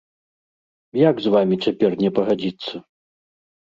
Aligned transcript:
Як 1.09 1.15
з 1.23 1.27
вамі 1.37 1.55
цяпер 1.67 1.91
не 2.03 2.09
пагадзіцца? 2.21 2.73